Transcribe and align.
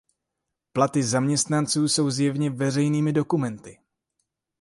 Platy 0.73 1.03
zaměstnanců 1.03 1.87
jsou 1.87 2.09
zjevně 2.09 2.49
veřejnými 2.49 3.13
dokumenty. 3.13 3.79